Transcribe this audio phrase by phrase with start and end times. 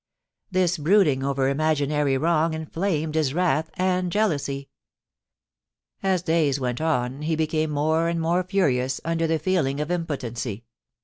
[0.49, 4.67] This brooding over imaginary wrong inflamed his wrath and jealousy.
[6.01, 10.65] As days went on, he became more and more furious under the feeling of impotency.